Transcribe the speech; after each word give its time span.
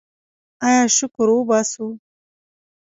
آیا 0.65 0.83
شکر 0.97 1.27
وباسو؟ 1.33 1.85